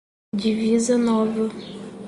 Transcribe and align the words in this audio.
Divisa 0.37 0.97
Nova 0.97 1.45